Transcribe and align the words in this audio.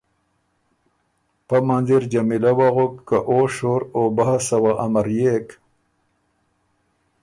پۀ 1.47 1.57
منځ 1.67 1.89
اِر 1.95 2.03
جمیلۀ 2.11 2.51
وغُک 2.57 2.93
که 3.07 3.17
او 3.29 3.37
شور 3.55 3.81
او 3.95 4.03
بحث 4.17 4.47
وه 4.61 4.73
امريېک 4.85 5.47